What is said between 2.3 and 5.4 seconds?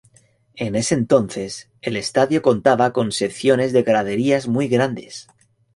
contaba con secciones de graderías muy grandes.